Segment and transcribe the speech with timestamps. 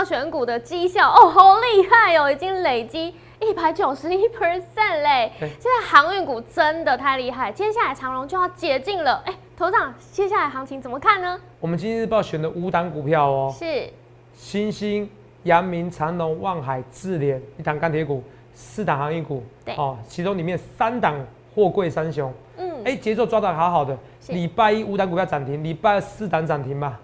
[0.00, 5.30] 报选股的绩效哦，好厉害哦，已经累积一百九十一 percent 嘞。
[5.38, 9.22] 对现在航运股真的太厉害，接下来长荣就要解禁了。
[9.26, 11.38] 哎，头长，接下来行情怎么看呢？
[11.60, 13.90] 我们今日报选的五档股票哦，是
[14.32, 15.06] 新兴、
[15.42, 18.24] 阳明、长隆、望海、智联一档钢铁股，
[18.54, 21.14] 四档航运股，对哦，其中里面三档
[21.54, 23.94] 货柜三雄，嗯，哎，节奏抓得好好的。
[24.18, 26.98] 是礼拜一五档股票涨停，礼拜二四档涨停嘛，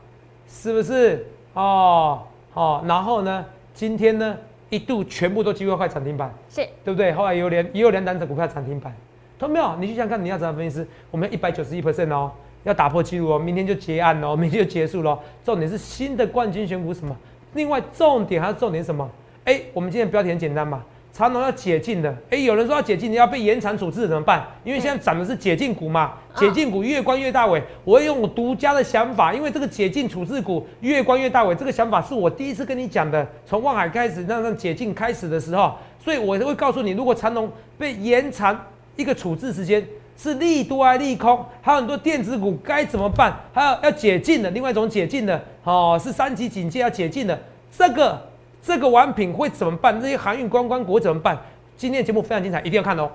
[0.49, 1.27] 是不是？
[1.53, 2.23] 哦，
[2.57, 3.45] 哦，然后呢，
[3.75, 4.35] 今天呢
[4.71, 7.13] 一度全部都几乎快涨停板，是对不对？
[7.13, 8.91] 后来也有连也有两档股票涨停板，
[9.39, 9.77] 同没有？
[9.79, 10.89] 你去想想看，你要怎么分析师？
[11.11, 12.33] 我们一百九十一 percent 哦，
[12.65, 15.19] 要打破记录哦，明天就结案哦， 明天就结束了哦。
[15.45, 17.15] 重点是新的冠军选股什么？
[17.53, 19.07] 另外重点还是重点什么？
[19.45, 20.83] 哎，我们今天标题很简单嘛，
[21.17, 24.47] 长隆要解禁的，哎，有人说要解禁，你要被延长处置怎么办？
[24.63, 27.63] 因为现在涨的是解禁股嘛，嗯解禁股越关越大尾。
[27.85, 38.55] 我会用我独家的想法，因为这个解禁处置股越关越大尾，这个想法是我第一次跟你讲的，从望海开始让让解禁开始的时候，所以我会告诉你，如果长隆被延长
[38.97, 39.83] 一个处置时间。
[40.19, 41.45] 是利多还是利空？
[41.61, 43.37] 还有很多电子股该怎么办？
[43.53, 47.39] 还有要解禁的，另外一种解禁的，哦，是三级警戒要解禁的，
[47.71, 48.19] 这个
[48.63, 50.01] 这个玩品会怎么办？
[50.01, 51.39] 这些航运观光国怎么办？
[51.77, 53.11] 今天的节目非常精彩，一定要看哦。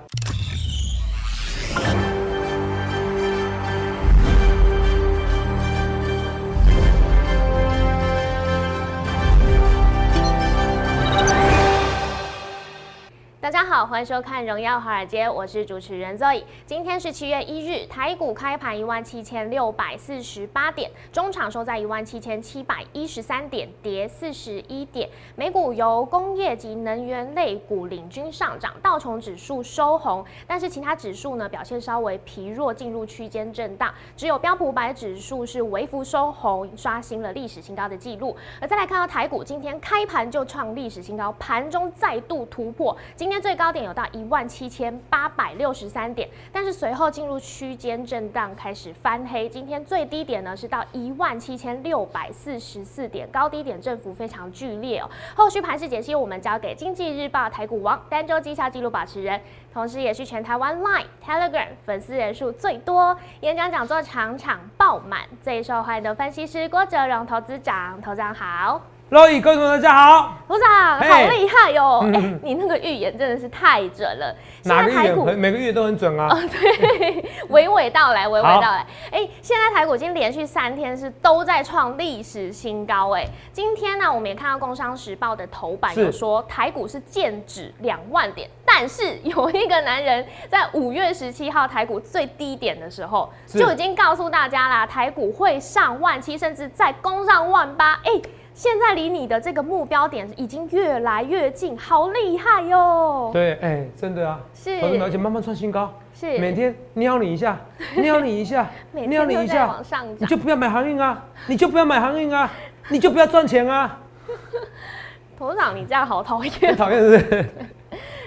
[13.92, 16.42] 欢迎收看《荣耀华尔街》，我是主持人 Zoe。
[16.64, 25.10] 今天是七月一日，台股开盘一万七千六百四十八点，中场收在一万七千七百一十三点，跌四十一点。
[25.36, 33.92] 美股由工业及能源类股领军上涨，道琼指数收红，但是其他指数呢表现稍微疲弱，进入区间震荡。
[34.16, 38.34] 只有标普五百指数是微幅收红，刷新了历史新高的记录。
[38.58, 49.48] 而再来看到台股，今天开盘就创历史新高，盘中再度突破，今天最高点有到一万七千八百六十三点，但是随后进入区间震荡，开始翻黑。
[49.48, 55.10] 今天最低点呢是到一万七千六百四十四点，高低点振幅非常剧烈哦。
[55.34, 59.40] 后续盘势解析我们交给经济日报台股王单周绩效纪录保持人，
[59.72, 68.80] 同时也是全台湾 Line、Telegram 粉丝人数最多，演讲讲座场场爆满，最受欢迎的分析师郭哲荣投资长，头长好。
[69.12, 72.02] 各位观众大家好，头长好厉害哟、
[72.42, 74.34] 你那个预言真的是太准了。
[74.64, 76.30] 哪个现在台股每每个月都很准啊？
[76.50, 78.86] 对， 娓娓道来，娓娓道来。
[79.10, 83.10] 哎、现在台股已经连续三天是都在创历史新高。
[83.10, 98.00] 哎，今天呢，我们也看到《工商时报》的头版有说台股是剑指两万点，但是有一个男人在五月十七号台股最低点的时候就已经告诉大家啦，台股会上万七，甚至再攻上万八。
[98.04, 98.10] 哎。
[98.54, 103.30] 现在离你的这个目标点已经越来越近，好厉害哟！
[103.32, 107.58] 对，哎，真的啊，是投资而且慢慢创新高，是每天瞄你一下，
[107.96, 110.26] 瞄你一下每，瞄天一下往上，你。
[110.26, 112.50] 就不要买航运啊，你就不要买航运啊，
[112.90, 113.98] 你就不要赚钱啊，
[115.38, 117.48] 头事长，你这样好讨很厌， 讨厌是不是？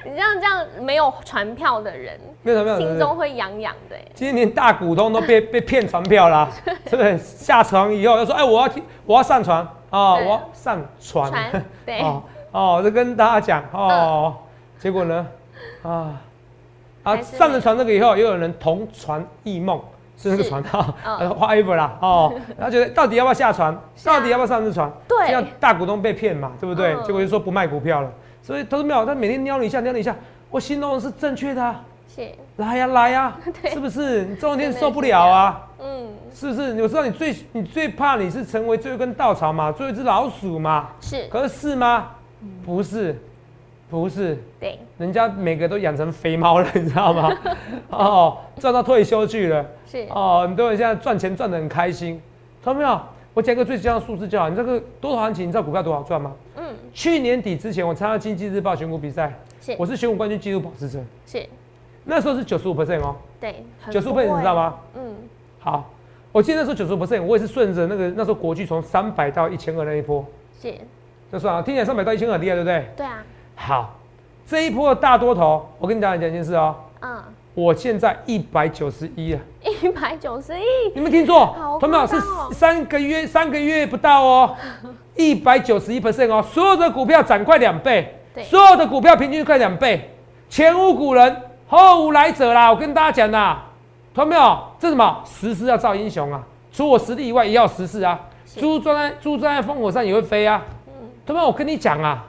[0.06, 4.12] 你这样这样没有船票的人，没有没有，没有心中会痒痒的欸。
[4.14, 6.48] 今天连大股东都被被骗船票啦，
[6.88, 7.18] 是不是？
[7.18, 11.32] 下船以后要说，哎，我要听，我要上船啊，我上船，
[12.02, 14.36] 哦 哦，就跟大家讲哦，
[14.78, 15.28] 结果呢，
[15.84, 16.22] 啊
[17.04, 19.80] 啊，上了船那个以后，又有人同船异梦。
[20.18, 25.30] 是那个船号，嗯呃， whatever 啦，哦， 然后觉得到底要不要下船，到底要不要上这船，对。
[25.34, 26.94] 要大股东被骗嘛，对不对？
[26.94, 27.04] 嗯。
[27.04, 28.10] 结果就说不卖股票了，
[28.42, 30.16] 所以投资没有，他每天瞄你一下，瞄你一下，
[30.50, 31.84] 我心中是正确的啊，
[32.16, 33.36] 是，来呀、来呀、
[33.66, 34.24] 是不是？
[34.24, 36.82] 你这种天受不了啊，嗯，是不是？
[36.82, 40.90] 我知道你最你最怕你是成为最后一根稻草嘛，最后一只老鼠嘛。
[41.00, 42.12] 是，可是是吗？
[42.66, 43.18] 不是，
[43.90, 47.32] 不是，对，人家每个都养成肥猫了，你知道吗？
[47.90, 49.66] 哦，赚到退休去了。
[49.90, 52.22] 是，哦，很多人现在赚钱赚得很开心，
[52.62, 53.00] 看到没有？
[53.34, 54.50] 我讲一个最重要的数字就好。
[54.50, 56.34] 你这个多头行情，你知道股票多少赚吗？
[56.58, 56.64] 嗯，
[56.94, 61.46] 去年底之前，我参加经济日报选股比赛，是，我是选股冠军纪录保持者，是，
[62.04, 63.16] 那时候是九十五 percent 哦。
[63.40, 64.56] 对，九十五 percent 你知道欸？
[64.56, 64.76] 吗？
[64.96, 65.16] 嗯，
[65.60, 65.90] 好，
[66.36, 70.26] 我记得那时候九十 percent，我也是顺着那个那时候国巨从三百到一千二那一波，
[70.62, 70.74] 是，
[71.32, 72.86] 就算啊，听起来三百到一千二很厉害，对不对？
[72.98, 73.24] 对啊，
[73.56, 73.96] 好，
[74.46, 77.24] 这一波的大多头，我跟你讲讲一件事哦，嗯，
[77.54, 79.40] 我现在一百九十一啊，
[79.82, 82.06] 一百九十一，你们听错好，同没有？
[82.06, 82.18] 是
[82.52, 84.56] 三个月三个月不到哦，
[85.16, 90.14] 一百九十一 percent 哦，所有的股票涨快两倍，所有的股票平均快两倍，
[90.50, 91.34] 前无古人
[91.68, 93.64] 后无来者啦，我跟大家讲啦，
[94.16, 94.58] 同没有？
[94.80, 95.22] 这什么？
[95.26, 96.42] 时势要造英雄啊，
[96.72, 98.18] 除我实力以外，也要时势啊。
[98.46, 100.64] 是猪站在猪站在烽火上也会飞啊，
[101.26, 101.48] 同没有？
[101.48, 102.26] 我跟你讲啊，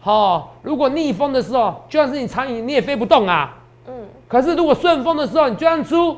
[0.00, 3.56] 好，如果逆风的时候，就算是你苍蝇，你也飞不动啊。
[3.86, 3.94] 嗯。
[4.26, 6.16] 可是如果顺风的时候，你就像猪，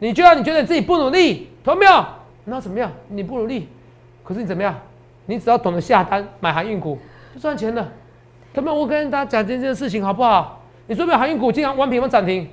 [0.00, 2.04] 你就算你觉得自己不努力，懂没有？
[2.44, 2.90] 那怎么样？
[3.08, 3.68] 你不努力，
[4.22, 4.74] 可是你怎么样？
[5.24, 6.98] 你只要懂得下单买航运股，
[7.34, 7.88] 就赚钱了。
[8.52, 8.76] 懂没有？
[8.76, 10.60] 我跟大家讲这件事情好不好？
[10.86, 12.08] 你说没有航运股经常完平吗？
[12.08, 12.48] 涨停？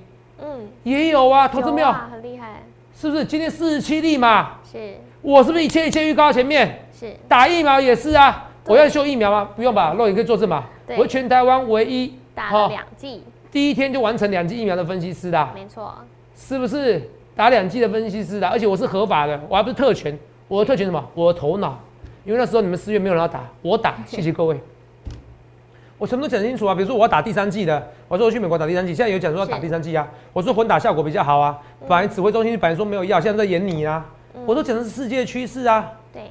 [0.45, 1.47] 嗯，也有啊。
[1.47, 1.91] 投资没有？
[1.91, 2.61] 很厉害。
[2.93, 3.25] 是不是？
[3.25, 4.57] 今天四十七例嘛。
[4.71, 4.95] 是。
[5.21, 6.85] 我是不是一切一切预告前面？
[6.97, 7.13] 是。
[7.27, 8.49] 打疫苗也是啊。
[8.67, 9.49] 我要秀疫苗吗？
[9.55, 10.65] 不用吧，肉眼可以做证嘛。
[10.97, 15.49] 我是全台湾唯一打了两剂，第一天就完成两剂疫苗的分析师的。
[15.53, 15.93] 没错。
[16.35, 18.47] 是不是打两剂的分析师的？
[18.47, 20.17] 而且我是合法的，我还不是特权。
[20.47, 21.03] 我的特权什么？
[21.13, 21.79] 我的头脑。
[22.23, 23.95] 因为那时候你们四月没有人要打，我打。
[24.07, 24.59] 谢谢各位。
[25.97, 26.75] 我什么都讲清楚啊。
[26.75, 30.07] 比如说我要打第三季的，我说我去美国打第三季，现在有讲说要打第三季啊。
[30.33, 31.57] 我说混打效果比较好啊。
[31.87, 34.05] 本来指挥中心本来说没有药，现在在演你啊。
[34.45, 35.91] 我都讲的是世界趋势啊。
[36.11, 36.23] 对。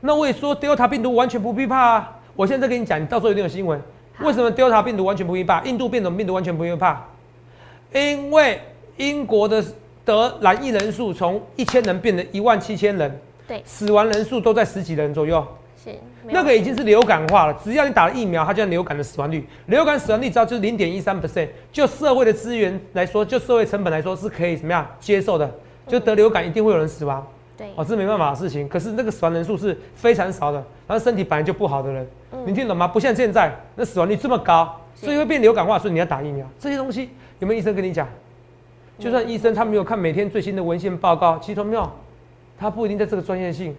[0.00, 2.16] 那我也说 Delta 病毒完全不必怕啊！
[2.34, 3.80] 我现在跟你讲，你到时候一定有新闻。
[4.20, 5.62] 为什么 Delta 病毒完全不必怕？
[5.62, 7.02] 印度变种病毒完全不必怕？
[7.92, 8.60] 因为
[8.96, 9.64] 英国的
[10.04, 15.46] 得染疫人数从一千人变成一万七千人，对，死亡人数都在十几人左右。
[15.84, 15.90] 是，
[16.28, 17.60] 那个已经是流感化了。
[17.62, 19.46] 只要你打了疫苗，它就流感的死亡率。
[19.66, 25.54] 流感死亡率只要就是零点一三 percent，就社会的资源来说，就社会成本来说是可以怎么样接受的？
[25.86, 27.26] 就得流感一定会有人死亡。
[27.56, 28.66] 对，哦，这没办法的事情。
[28.66, 32.08] 可是那个死亡人数是非常少的，然后身体本来就不好的人，
[32.46, 32.88] 你听懂吗？
[32.88, 36.46] 不像现在那死亡率这么高，所以会变流感化，所以你要打疫苗。
[36.58, 37.10] 这些东西
[37.40, 38.08] 有没有医生跟你讲？
[38.98, 41.92] 就算医生他没有看每天最新的文献报告，其实没有，
[42.58, 43.76] 他不一定在这个专业性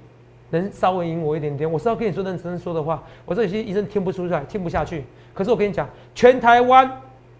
[0.51, 1.69] 能稍微赢我一点点。
[1.71, 5.03] 我是要跟你说认真说的话，我这有些医生听不出来，听不下去。
[5.33, 6.89] 可是我跟你讲，全台湾。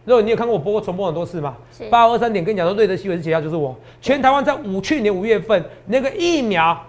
[0.04, 1.58] 如果你有看过我播过重播很多次嘛？
[1.90, 3.76] 八二三点跟你讲说，瑞德西韦是解药就是我。
[4.00, 6.80] 全台湾在五去年五月份那个疫苗，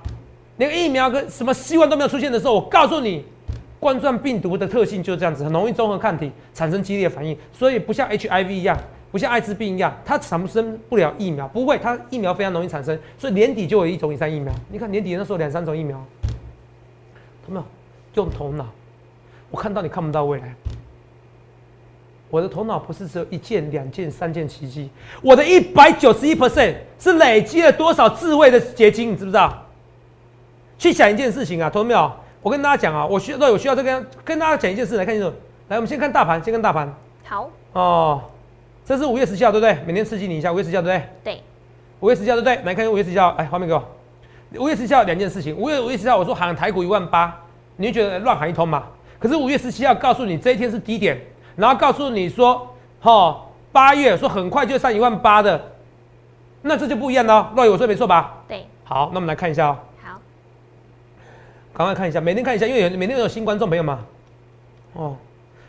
[0.58, 3.24] 那个疫苗跟什么希望都没有出现的时候，我告诉你，
[3.80, 8.78] 冠状病毒的特性就是这样子，很容易综合抗体产生激烈反应，所以不像 HIV 一样，
[9.10, 14.52] 不像艾滋病一样，它产生不了疫苗，不会，它疫苗非常容易产生，所以年底就有一种以上疫苗。
[14.68, 15.96] 你看年底那时候两三种疫苗，
[17.48, 17.64] 有没有
[18.14, 18.66] 用头脑？
[19.50, 20.54] 我看到你看不到未来。
[22.28, 24.90] 我的头脑不是只有一件、两件、三件奇迹，
[25.22, 29.62] 我的一百九十一 percent 是累积了多少智慧的结晶，你知不知道？
[30.76, 32.12] 去想一件事情啊，懂没有？
[32.42, 35.32] 我跟大家讲啊，我需要，我需要这个，跟大家讲一件事，来看清楚。
[35.68, 36.92] 来，我们先看大盘，先看大盘。
[37.24, 37.50] 好。
[37.72, 38.22] 哦，
[38.86, 39.76] 这是五月十七号，对不对？
[39.84, 41.34] 每天刺激你一下，五月十七号，对不对？
[41.34, 41.42] 对。
[41.98, 42.56] 五月十七号，对不对？
[42.64, 43.82] 来看五月十七号，哎，画面给我。
[44.58, 47.36] 五月十七号两件事情，五月五月十七号我说喊台股一万八，
[47.74, 48.84] 你就觉得乱喊一通嘛？
[49.18, 51.20] 可是五月十七号告诉你这一天是低点。
[51.56, 55.60] 然后告诉你说，哈，八月说很快就上一万八的，
[56.62, 57.50] 那这就不一样了。
[57.56, 58.34] 若雨，我说没错吧？
[58.46, 58.66] 对。
[58.84, 59.78] 好，那我们来看一下哦。
[60.04, 60.20] 好。
[61.74, 63.98] 赶快看一下，每天看一下，因为有每天有新观众朋友嘛。
[64.92, 65.16] 哦，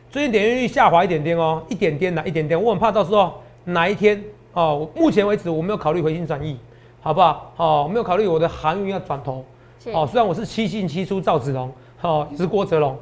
[0.09, 4.23] 最近点击率下滑一点点哦，一点点哪一点点，我很怕到时候哪一天
[4.53, 4.89] 哦。
[4.95, 6.57] 目前为止我没有考虑回心转意，
[7.01, 7.51] 好不好？
[7.57, 9.43] 哦，没有考虑我的航运要转头。
[9.93, 11.69] 哦，虽然我是七进七出赵子龙，
[12.01, 12.97] 哦，也是郭哲龙，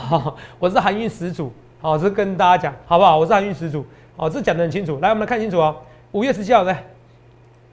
[0.58, 1.52] 我是航运始祖。
[1.82, 3.18] 哦，这跟大家讲，好不好？
[3.18, 3.84] 我是航运始祖，
[4.16, 4.98] 哦，这讲的很清楚。
[5.00, 5.76] 来，我们来看清楚哦。
[6.12, 6.82] 五月十七号，来，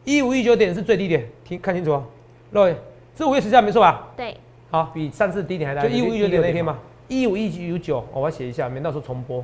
[0.04, 2.04] 一五一九点是最低点，听看清楚哦。
[2.52, 2.76] 各位，
[3.16, 4.10] 这五月十七号没错吧？
[4.18, 4.36] 对。
[4.70, 5.82] 好，比上次低点还大。
[5.84, 6.78] 就一五一九点那天嘛。
[7.08, 9.44] 一五一九九，我要写一下，免到时候重播。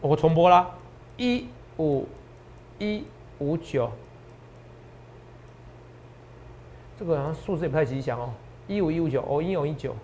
[0.00, 0.70] 我重播啦。
[1.16, 1.46] 一
[1.78, 2.06] 五
[2.78, 3.04] 一
[3.38, 3.90] 五九，
[6.98, 8.30] 这个好像数字也不太吉祥哦。
[8.68, 9.94] 一五一五九，哦，一五一九。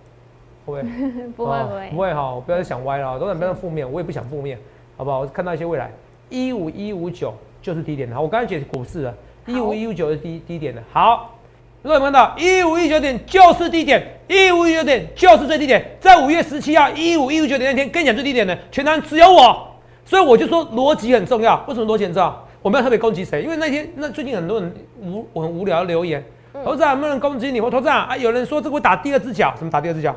[0.65, 0.83] 不会，
[1.37, 2.43] 不会，不会，不会哈！
[2.45, 4.59] 不要再想歪了，都在不要负面，我也不想负面，
[4.97, 5.19] 好不好？
[5.19, 5.89] 我看到一些未来，
[6.29, 8.19] 一五一五九就是低点的。
[8.19, 10.83] 我刚才解股市了，一五一五九是低低点的。
[10.91, 11.36] 好，
[11.83, 15.97] 各位看到一五一九点就是低点，一五一九点就是最低点。
[15.99, 19.67] 在五月十七号一五一五九点那天，跟你讲最低点的，全台只有我，
[20.03, 21.63] 所以我就说逻辑很重要。
[21.67, 22.47] 为什么逻辑很重要？
[22.61, 23.43] 我们要特别攻击谁？
[23.43, 26.21] 因为那天那最近很多人无我很无聊的留言，
[26.65, 30.13] 投资长不能攻击你，我投资长啊，有人说这会打第二只脚，什么打第二只脚？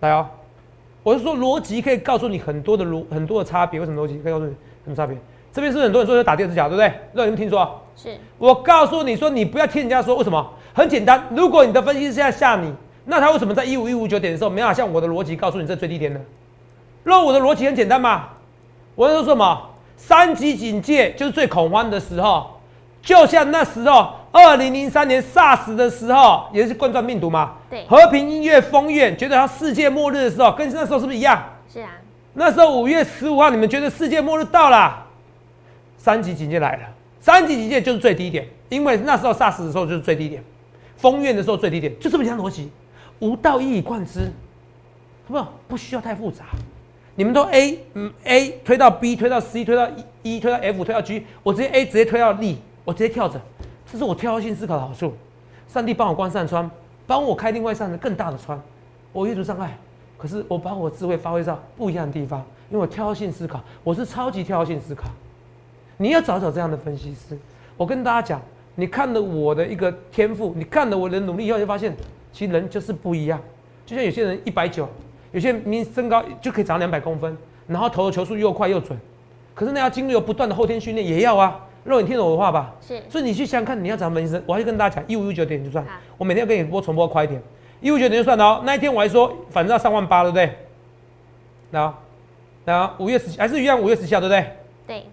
[0.00, 0.26] 来哦，
[1.04, 3.78] 我是说逻辑可以告诉你很多的逻很多的差别。
[3.78, 4.52] 为什么逻辑可以告诉你
[4.84, 5.16] 什么差别？
[5.52, 6.90] 这边是很多人说要打第二只脚，对不对？
[7.12, 7.78] 让你们听说。
[7.94, 8.08] 是。
[8.38, 10.50] 我告诉你说，你不要听人家说，为什么？
[10.72, 12.72] 很简单，如果你的分析是在吓你，
[13.04, 16.20] 那他为什么在一五一五九点的时候没法像我的逻辑告诉你这最低点呢？
[17.04, 18.28] 那我的逻辑很简单嘛，
[18.94, 19.70] 我说什么？
[19.96, 22.60] 三级警戒就是最恐慌的时候，
[23.02, 24.14] 就像那时候。
[24.34, 27.52] 二零零三年 SARS 的时候，也是冠状病毒嘛？
[27.68, 27.84] 对。
[27.86, 31.38] 和平音乐风院觉得它世界末日的时候，跟那时候是不是一样？
[31.70, 31.90] 是啊。
[32.32, 35.04] 那时候五月十五号，你们觉得世界末日到了，
[35.98, 36.82] 三级警戒来了。
[37.20, 40.42] 三级警戒就是最低点，因为那时候 SARS 的时候就是最低点，
[41.02, 42.70] 封院的时候最低点，就这么讲逻辑，
[43.18, 44.30] 无道一以贯之。
[45.26, 46.44] 不不需要太复杂。
[47.16, 49.88] 你们都 A 嗯 A 推到 B 推到 C 推到
[50.22, 53.40] E 推到 F 推到 G，我直接 A 直接推到 D，我直接跳着，
[53.90, 55.12] 这是我跳跃性思考的好处。
[55.68, 56.70] 上帝帮我关扇窗，
[57.06, 58.62] 帮我开另外一扇更大的窗。
[59.12, 59.76] 我阅读障碍，
[60.16, 65.10] 可是我把我智慧发挥到不一样的地方，因为我跳跃性思考，我是超级跳跃性思考。
[65.96, 67.38] 你要找找这样的分析师。
[67.76, 68.42] 我跟大家讲，
[68.74, 71.94] 你看了我的一个天赋，你看了我的努力以后，就发现
[72.32, 73.40] 其实人就是不一样。
[73.84, 74.88] 就像有些人一百九。
[75.32, 77.34] 有些明身高就可以长两百公分，
[77.66, 78.94] 然后投的球速又快又准，
[79.54, 81.58] 可是那要经历不断的后天训练，也要啊。
[81.84, 82.74] 肉，你听懂我的话吧？
[82.86, 83.02] 是。
[83.08, 84.38] 所以你去想想看，你要怎么分析？
[84.44, 85.82] 我还是跟大家讲，一五一九点就算。
[86.18, 87.42] 我每天要给你播重播快一点，
[87.80, 88.62] 一五九点就算了哦。
[88.66, 90.54] 那一天我还说，反正要三万八，对不对？
[91.70, 91.94] 那
[92.66, 94.46] 那五月十还是一样，五月十七号，对不对？
[94.86, 95.06] 对。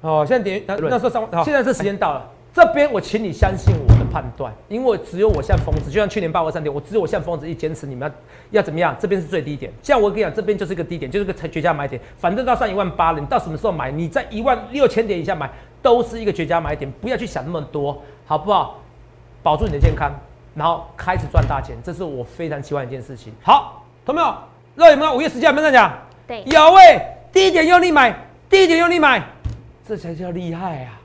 [0.00, 2.30] 哦，现在点那那时候三万，现在这时间到了。
[2.54, 8.96] 这边我请你相信我的判断，因为只有我像疯子，就像去年八二三点，我只有我像疯子一坚持，你们要要怎么样？
[9.00, 12.00] 这边是最低点，像我跟你讲，这边就是一个低点，就是个绝佳买点。
[12.16, 13.90] 反正到上一万八了，你到什么时候买？
[13.90, 15.50] 你在一万六千点以下买，
[15.82, 16.88] 都是一个绝佳买点。
[17.00, 18.78] 不要去想那么多，好不好？
[19.42, 20.12] 保住你的健康，
[20.54, 23.32] 然后开始赚大钱，这是我非常喜欢一件事情。
[23.42, 24.32] 好，同没有？
[24.76, 25.16] 热有没有？
[25.16, 25.92] 五月十七号没有讲？
[26.24, 27.00] 对，有喂，
[27.32, 28.16] 低点用力买，
[28.48, 29.20] 低点用力买，
[29.84, 31.00] 这才叫厉害啊！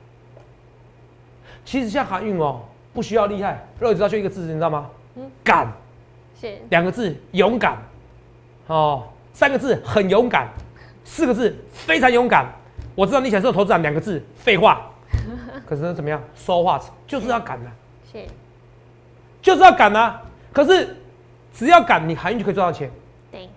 [1.70, 2.62] 其实像航运哦，
[2.92, 4.90] 不需要厉害，肉知道就一个字，你知道吗？
[5.14, 5.68] 嗯，敢，
[6.40, 7.78] 是两个字，勇敢，
[8.66, 10.48] 哦，三个字很勇敢，
[11.04, 12.44] 四个字非常勇敢。
[12.96, 14.84] 我知道你想做投资人，两个字废话，
[15.64, 16.20] 可是怎么样？
[16.34, 17.70] 说话就是要敢啊，
[18.10, 18.24] 是，
[19.40, 20.20] 就是要敢啊。
[20.52, 20.96] 可是
[21.54, 22.90] 只要敢，你航运就可以赚到钱。
[23.30, 23.48] 对。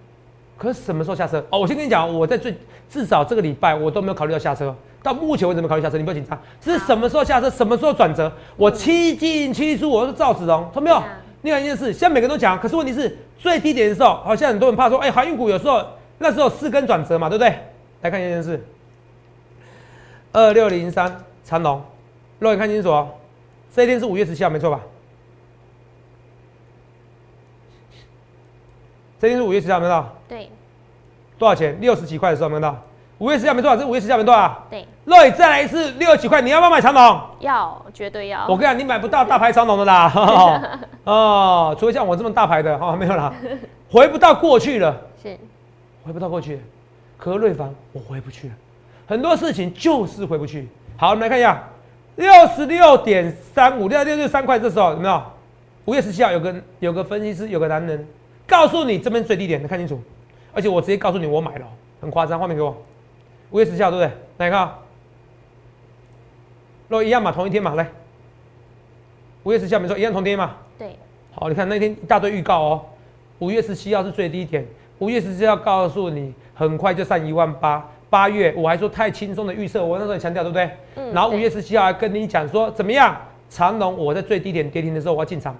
[0.55, 1.43] 可是什么时候下车？
[1.49, 2.55] 哦，我先跟你讲，我在最
[2.87, 4.75] 至少这个礼拜我都没有考虑到下车。
[5.03, 6.41] 到目前为止没考虑下车，你不要紧张。
[6.61, 7.49] 这是什么时候下车？
[7.49, 8.31] 什么时候转折？
[8.55, 11.03] 我七进七出，我是赵子龙，懂没有？
[11.41, 15.85] 另外一件事，现在每个人都讲，可是问题是最低点的时候，好像很多人怕说，哎，航运股有时候
[16.19, 17.53] 那时候四根转折嘛，对不对？
[18.01, 18.65] 来看一件事，
[20.31, 21.83] 二六零三长龙，
[22.39, 23.09] 肉眼看清楚哦，
[23.75, 24.79] 这一天是五月十七号，没错吧？
[29.19, 30.15] 这一天是五月十七号，没到？
[30.29, 30.49] 对。
[31.37, 31.77] 多少钱？
[31.81, 32.81] 六十几块的时候，没到？
[33.23, 34.67] 五月十号没多少，这五月十号没多少。
[34.69, 37.21] 对，乐宇再来一次六十几块，你要不要买长龙？
[37.39, 38.45] 要，绝对要。
[38.49, 40.11] 我跟你讲，你买不到大牌长龙的啦。
[41.05, 43.33] 哦，除非像我这么大牌的，哈，没有啦，
[43.89, 44.93] 回不到过去了。
[45.23, 45.37] 是，
[46.05, 46.61] 回不到过去。
[47.15, 48.53] 可瑞凡，我回不去了。
[49.07, 50.67] 很多事情就是回不去。
[50.97, 51.63] 好，我们来看一下，
[52.17, 55.23] 六十六点三五六六六三块，这时候有没有？
[55.85, 58.05] 五月十七号有个有个分析师，有个男人
[58.45, 60.01] 告诉你这边最低点，你看清楚。
[60.53, 61.65] 而且我直接告诉你，我买了，
[62.01, 62.37] 很夸张。
[62.37, 62.75] 画面给我。
[63.53, 64.11] 五月十七号对不对？
[64.39, 64.73] 来看，
[66.89, 67.87] 若一样嘛，同一天嘛，来，
[69.43, 70.57] 五月十七号没错，一样同天嘛。
[70.77, 70.95] 对。
[71.31, 72.85] 好，你看那天一大堆预告哦。
[73.37, 74.65] 五月十七号是最低点，
[74.97, 77.87] 五月十七号告诉你很快就上一万八。
[78.09, 80.69] 八月我还说太轻松的预测，我那时候强调对不对？
[80.95, 81.13] 嗯。
[81.13, 83.15] 然后五月十七号还跟你讲说怎么样？
[83.49, 85.55] 长龙我在最低点跌停的时候我要进场，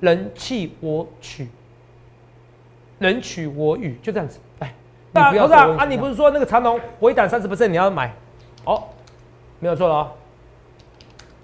[0.00, 1.46] 人弃我取，
[2.98, 4.72] 人取我予，就这样子，来。
[5.12, 5.84] 你不是啊？
[5.86, 8.12] 你不是说那个长龙回档三十 percent 你要买？
[8.64, 8.82] 哦，
[9.58, 10.08] 没有错了哦，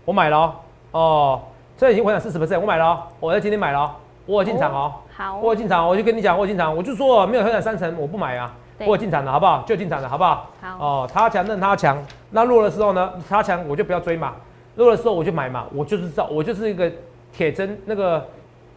[0.05, 0.55] 我买了哦。
[0.93, 1.43] 哦，
[1.77, 3.91] 这已经回档四十 percent，我买了哦，我在今天买了哦，
[4.27, 4.95] 我有进场哦。
[5.15, 8.55] 好，我有进场，我就跟你讲，我有进场，我就说没有回档三成，我不买啊。
[8.81, 9.63] 我有进场了好不好？
[9.67, 10.51] 就进场了好不好？
[10.61, 10.77] 好。
[10.79, 11.97] 哦，他强任他强，
[12.31, 13.11] 那弱的时候呢？
[13.29, 14.35] 他强我就不要追嘛，
[14.75, 16.91] 弱的时候我就买嘛，我就是知道，我就是一个
[17.33, 18.29] 铁针那个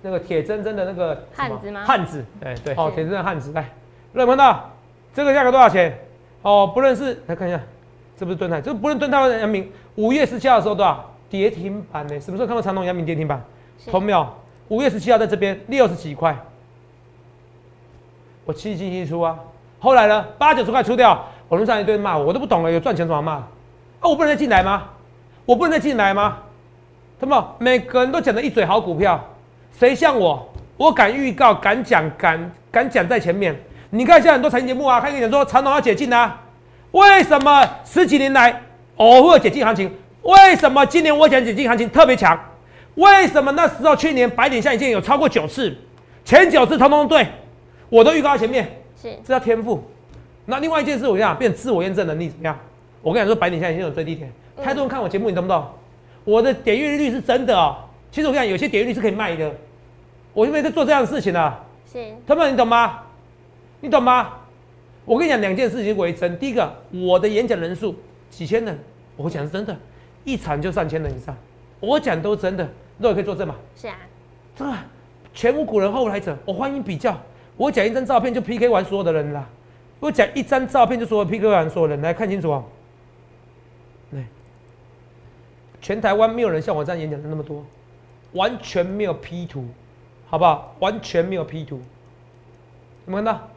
[0.02, 1.84] 那个铁铮铮的那个汉子吗？
[1.86, 3.70] 汉子，哎对，哦铁铮的汉子，来，
[4.14, 4.60] 热门的。
[5.14, 5.98] 这个价格多少钱？
[6.42, 7.60] 哦，不论是来看一下，
[8.18, 11.06] 这不是蹲泰，这不论蹲泰或阳明，五月十七号的时候多少？
[11.30, 12.20] 跌停板呢？
[12.20, 13.44] 什么时候看到长隆、阳明跌停板？
[13.86, 14.28] 同没有？
[14.70, 16.36] 五月十七号在这边六十几块，
[18.46, 19.38] 我七进七出啊。
[19.80, 23.34] 后来呢，八九十块出掉，网络上一堆骂我，我都不懂了，有赚钱怎么骂？
[23.34, 23.48] 啊，
[24.02, 24.90] 我不能再进来吗？
[25.46, 26.38] 我不能再进来吗？
[27.20, 29.24] 他们每个人都讲的一嘴好股票，
[29.72, 30.48] 谁像我？
[30.78, 33.60] 我敢预告，敢讲，敢敢讲在前面。
[33.92, 36.40] 你看现在很多财经节目啊，看一讲说长隆要解禁啊，
[36.92, 38.62] 为什么十几年来
[38.98, 39.92] 偶尔解禁行情？
[40.22, 42.40] 为什么今年我讲解禁行情特别强？
[42.96, 45.76] 为什么那时候去年白点下影线有超过九次，
[46.24, 47.26] 前九次通通对，
[47.90, 48.70] 我都预告在前面，
[49.02, 49.84] 是这叫天赋。
[50.46, 52.56] 那另外一件事，我跟你讲，变自我验证能力怎么样？
[53.02, 54.32] 我跟你说，白点下影线有最低点，
[54.64, 55.66] 太多人看我节目，你懂不懂？
[56.26, 57.76] 我的点阅率是真的哦。
[58.12, 59.52] 其实我跟你讲，有些点阅率是可以卖的，
[60.34, 61.64] 我因为在做这样的事情啊。
[61.92, 63.00] 是，他们你懂吗？
[63.82, 64.34] 你懂吗？
[65.06, 66.38] 我跟你讲两件事情为真。
[66.38, 67.96] 第一个，我的演讲人数
[68.30, 68.78] 几千人，
[69.16, 69.76] 我讲是真的，
[70.24, 71.36] 一场就上千人以上，
[71.80, 73.56] 我讲都真的，那也可以作证嘛。
[73.76, 73.96] 是啊，
[74.56, 74.74] 这个
[75.34, 77.18] 前无古人后无来者，我欢迎比较。
[77.58, 79.48] 我讲一张照片就 PK 完所有的人啦。
[80.00, 82.64] 我讲一张照片就说 PK 完所有人，来看清楚啊。
[84.12, 84.24] 来，
[85.82, 87.66] 全台湾没有人像我这样演讲的那么多，
[88.34, 89.66] 完全没有 P 图，
[90.28, 90.76] 好不好？
[90.80, 91.82] 完全没有 P 图，
[93.08, 93.50] 有没有看到？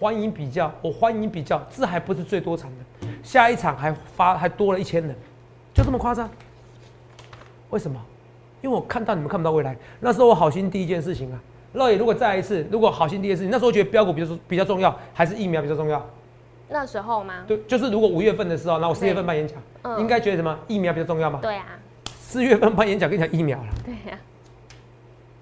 [0.00, 5.14] 欢迎比较，我欢迎比较，这还不是最多场的，下一场还发还多了一千人，
[5.74, 6.28] 就这么夸张？
[7.68, 8.00] 为什么？
[8.62, 9.76] 因为我看到你们看不到未来。
[10.00, 11.38] 那时候我好心第一件事情啊，
[11.74, 16.02] 乐野如果再来一次，如果好心第一件事情，那时候觉得标股比较比较重要，还是疫苗比较重要？
[16.70, 17.44] 那时候吗？
[17.46, 21.40] 对，就是如果五月份的时候，那我四月份办演讲，应该觉得什么疫苗比较重要吗？
[21.42, 21.66] 对啊。
[22.06, 23.66] 四月份办演讲跟你讲疫苗了。
[23.84, 24.18] 对呀。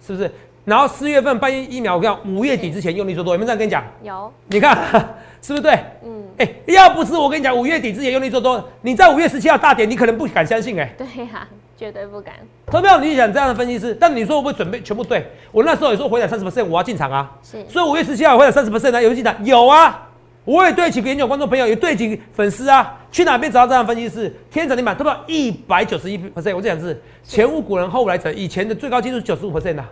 [0.00, 0.28] 是不是？
[0.68, 3.82] 然后四月份半夜疫苗，我跟你讲，五月底之前用力做多，有没有这样跟你讲？
[4.02, 4.30] 有。
[4.48, 4.76] 你看
[5.40, 5.72] 是不是对？
[6.04, 6.22] 嗯。
[6.37, 10.92] 哎，要不是我跟你讲，五月底之前用力做多，你在五月十七号大跌，你可能不敢相信哎。
[10.98, 12.34] 对呀，绝对不敢。
[12.66, 15.26] 投票你想这样的分析师，但你说会不会准备全部对？
[15.52, 17.32] 我那时候也说回档三十 percent，我要进场啊。
[17.42, 17.64] 是。
[17.66, 20.04] 所以五月十七号回档三十 percent 呢，有进场有啊。
[20.44, 24.34] 我也对几个研究观众朋友，也对几个粉丝啊，去哪边找到这样分析师？
[24.50, 29.84] 天涨地板，投票一百九十一 percent，我这讲是前无古人后无来者，以前的最高纪录九十五 percent 呐。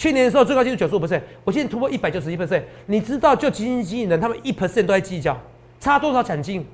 [0.00, 2.62] 去年的时候最高纪录九十五 percent，我现在突破一百九十一 percent。
[2.86, 5.38] 你知道就基金经理人他们一 percent 都在计较，
[5.78, 6.66] 差多少奖金？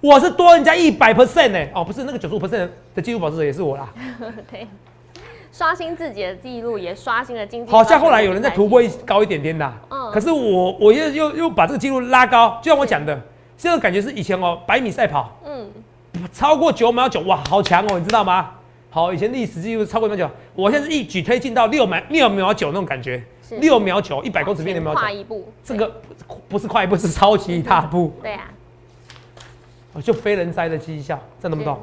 [0.00, 1.66] 我是多人家一百 percent 呢。
[1.72, 3.88] 哦，不是那个九十五 percent 的纪录保持者也是我啦。
[4.50, 4.66] 对，
[5.52, 7.70] 刷新自己的记录，也刷新了经济。
[7.70, 9.72] 好像后来有人在突破高一点点的。
[9.90, 10.10] 嗯。
[10.10, 13.14] 可是我我又又又把这个记录拉高，就像我讲的，
[13.56, 15.70] 现在感觉是以前哦百米赛跑，嗯，
[16.32, 18.50] 超过九秒九，哇，好强哦，你知道吗？
[18.94, 20.30] 好，以前历史记录超过多久？
[20.54, 23.20] 我现在是一举推进到六秒六秒九那种感觉，
[23.60, 26.00] 六秒九，一百公尺变六秒九，跨一步，这个
[26.48, 28.12] 不是跨一步，是超级大步。
[28.22, 28.44] 对啊，
[30.00, 31.76] 就非人哉的绩效，这懂不懂？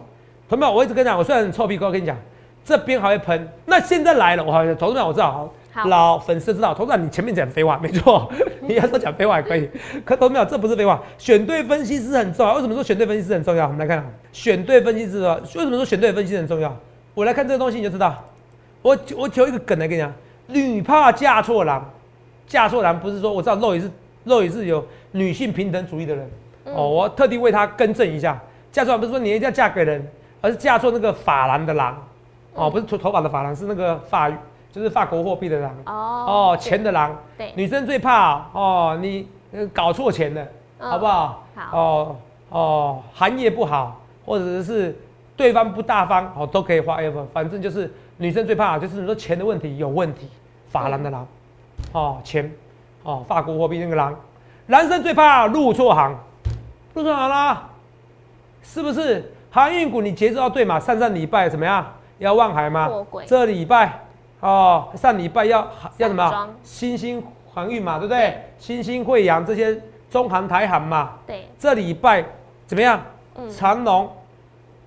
[0.48, 2.16] 同学们，我一直跟你讲，我虽然很臭屁，我跟你讲，
[2.64, 3.46] 这边还会喷。
[3.66, 5.54] 那现在来了，我好像同志们我知道，
[5.88, 8.32] 老粉丝知道，同志们你前面讲废话没错，
[8.64, 9.70] 你要说讲废话也可以。
[10.06, 12.56] 可同志们，这不是废话，选对分析师很重要。
[12.56, 13.66] 为什么说选对分析师很重要？
[13.66, 16.74] 我们来看，选对分析师啊，为什么说选对分析师很重要？
[17.14, 18.16] 我来看这个东西，你就知道。
[18.82, 20.12] 我我求一个梗来跟你讲，
[20.48, 21.88] 女怕嫁错郎，
[22.48, 23.92] 嫁错郎不是说我知道肉也是
[24.24, 26.30] 肉也是有女性平等主义的人。
[26.66, 28.40] 哦，我特地为他更正一下，
[28.72, 30.04] 嫁错郎不是说你一定要嫁给人，
[30.42, 31.96] 而是嫁错那个法郎的郎。
[32.56, 34.32] 哦，不是头头发的法郎，是那个法
[34.72, 35.72] 就是法国货币的郎。
[35.86, 39.28] 哦哦钱的郎，对，女生最怕哦你
[39.72, 40.48] 搞错钱了，
[40.80, 41.44] 好不好？
[41.54, 41.78] 好。
[41.80, 42.16] 哦
[42.50, 44.98] 哦行业不好，或者是。
[45.42, 50.30] 对方不大方，哦，都可以花 ever，反正就是女生最怕就是你说钱的问题有问题，
[50.70, 51.28] 法郎的郎，
[51.94, 52.54] 哦，钱，
[53.02, 54.16] 哦，法国货币那个郎，
[54.68, 56.16] 男生最怕入错行，
[56.94, 57.70] 入错行啦，
[58.62, 59.34] 是不是？
[59.50, 60.80] 航运股你节奏要对嘛？
[60.80, 61.84] 上上礼拜怎么样？
[62.20, 62.88] 要望海吗？
[63.26, 64.00] 这礼拜
[64.42, 66.50] 哦，上礼拜要要什么？
[66.62, 68.44] 新兴航运嘛，对不对？
[68.60, 72.24] 新兴汇阳这些中航台航嘛，对，这礼拜
[72.68, 73.02] 怎么样？
[73.50, 74.08] 长龙。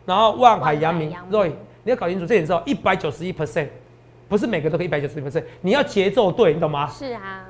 [0.04, 1.48] 然后万海扬明，Roy，
[1.82, 3.68] 你要搞清楚这点之后，一百九十一 percent，
[4.28, 6.86] 不是每个都可以一百九十一 percent，你要节奏对，你懂吗？
[6.88, 7.44] 是啊。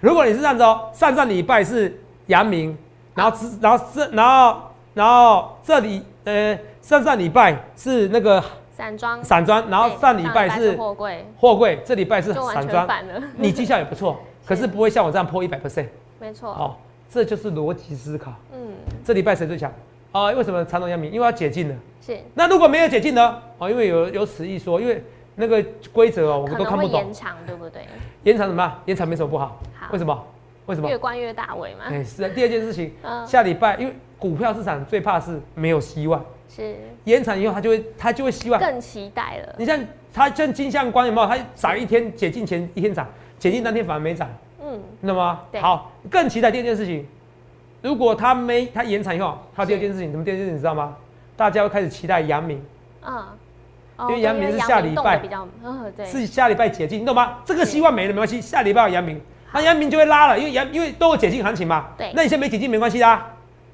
[0.00, 2.76] 如果你是这样子哦，上上礼拜是阳明，
[3.14, 4.62] 然后然后这然后
[4.94, 8.42] 然后这里呃上上礼拜是那个
[8.76, 12.88] 散装散装，然后上礼拜是货柜货柜，这礼拜是散装，
[13.36, 15.86] 你绩效也不错， 可是不会像我这样破一百 percent。
[16.20, 16.50] 没错。
[16.50, 16.76] 哦，
[17.10, 18.32] 这就是逻辑思考。
[18.52, 18.72] 嗯。
[19.04, 19.72] 这礼拜谁最强？
[20.12, 21.10] 啊，为什么长隆阳明？
[21.10, 21.74] 因为要解禁了。
[22.00, 22.18] 是。
[22.34, 23.42] 那如果没有解禁呢？
[23.58, 25.02] 哦，因为有有此一说，因为
[25.36, 27.00] 那个规则哦，我们都看不懂。
[27.00, 27.82] 延长对不对？
[28.24, 28.78] 延长什么？
[28.84, 29.60] 延长没什么不好。
[29.74, 29.88] 好。
[29.90, 30.26] 为什么？
[30.66, 30.88] 为什么？
[30.88, 31.84] 越关越大尾嘛。
[31.88, 32.28] 哎，是。
[32.30, 32.92] 第二件事情，
[33.26, 36.22] 下礼拜因为股票市场最怕是没有希望。
[36.48, 36.76] 是。
[37.04, 39.54] 延长以后，他就会他就会希望更期待了。
[39.58, 39.80] 你像
[40.12, 41.26] 他像金相关有没有？
[41.26, 44.28] 他涨一天解禁前一天涨，解禁当天反而没涨。
[44.62, 44.78] 嗯。
[45.00, 47.06] 那么好，更期待第二件事情。
[47.82, 50.24] 如果他没他延长以后，他第二件事情什么？
[50.24, 50.96] 第二件事情你知道吗？
[51.36, 52.62] 大家会开始期待阳明，
[53.04, 53.24] 嗯，
[54.08, 55.20] 因为阳明是下礼拜，
[56.06, 57.38] 是下礼拜解禁，你懂吗？
[57.44, 59.20] 这个希望没了没关系，下礼拜有阳明，
[59.52, 61.86] 那阳明就会拉了，因为阳因为都有解禁行情嘛。
[61.98, 63.26] 对，那你现在没解禁没关系啦，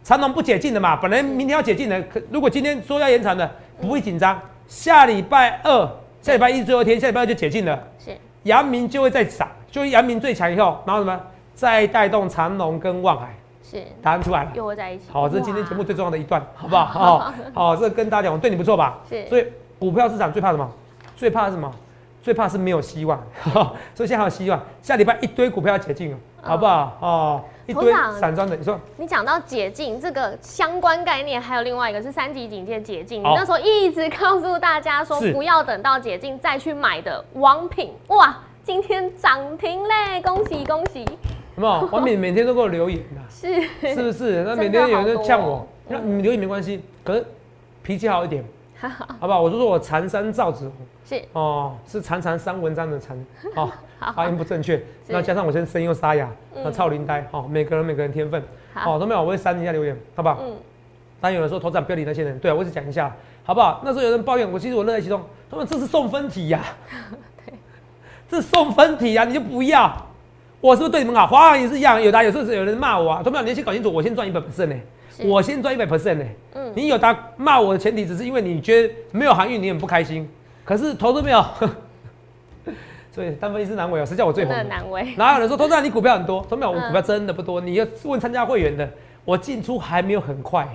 [0.03, 4.40] 长隆不解禁的嘛，本来明天要解禁的，可如果今天说要延长的，不会紧张。
[4.66, 5.90] 下礼拜二，
[6.23, 8.16] 下礼拜一最后一天，下礼拜二就解禁了，是。
[8.44, 11.21] 阳明就会再涨，就阳明最强以后，然后什么？
[11.55, 13.35] 再带动长隆跟望海。
[13.70, 15.04] 是答案出来了，又会在一起。
[15.12, 16.87] 好，这是今天节目最重要的一段，好不好？
[16.88, 18.98] 好，好，这跟大家讲，我对你不错吧？
[19.09, 19.26] 是。
[19.28, 19.46] 所以
[19.78, 20.68] 股票市场最怕什么？
[21.16, 21.70] 最怕什么？
[22.22, 23.22] 最怕是没有希望。
[23.94, 26.96] 所以现在还有希望，下礼拜一堆股票要解禁了，好不好？
[27.00, 28.78] 哦，一堆散装的，你说。
[28.96, 33.20] 你讲到解禁这个相关概念，还有另外一个是三级警戒解禁。
[33.20, 38.37] 你那时候一直告诉大家说，不要等到解禁再去买的王品，哇！
[38.64, 41.02] 今天涨停嘞，恭喜恭喜！
[41.59, 41.88] 有没有？
[41.90, 43.94] 王敏每天都给我留言呐，是。
[43.94, 44.44] 是不是？
[44.44, 47.25] 那每天有人呛我，那你留言没关系，可是
[47.83, 48.44] 脾气好一点，
[48.81, 48.88] 好。
[49.21, 49.42] 好不好？
[49.42, 51.25] 我就说我缠山赵子红，是。
[51.33, 53.71] 哦，是缠缠三文章的缠，哦，
[54.14, 58.40] 发音不正确，那加上我现在声音又沙哑，那超灵呆，好，每个人每个人天分，
[58.73, 60.38] 好，都没有，我会删一下留言，好不好？
[60.42, 60.55] 嗯。
[61.21, 63.81] 当然有人说头长不要理那些人，对啊，我只讲一下，好不好？
[63.85, 66.62] 那时候有人抱怨我，其实我乐在其中，他们这是送分题呀，
[67.44, 67.53] 对，
[68.31, 70.07] 这是送分题呀，你就不要。
[70.61, 71.27] 我是不是对你们好？
[71.27, 74.77] 华航也是一样，有答有时候是有人骂我啊，都没有，你先搞清楚，我先赚一百 percent 呢，
[75.25, 76.25] 我先赚一百 percent 呢。
[76.55, 80.29] 嗯，你有答骂我的前提，只是因为你觉得没有航运你很不开心，
[80.64, 81.44] 可是投资没有，
[83.12, 84.53] 所以单分一是难为啊，谁叫我最红？
[84.68, 85.14] 难为。
[85.16, 86.44] 哪有人说投资你股票很多？
[86.49, 87.61] 都没有，我股票真的不多。
[87.61, 88.88] 你要问参加会员的，
[89.25, 90.66] 我进出还没有很快，